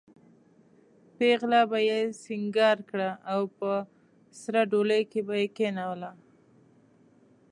[1.17, 3.71] پېغله به یې سینګاره کړه او په
[4.41, 6.11] سره ډولۍ کې به یې کېنوله.